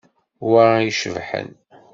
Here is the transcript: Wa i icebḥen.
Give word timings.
Wa 0.51 0.65
i 0.79 0.87
icebḥen. 0.89 1.49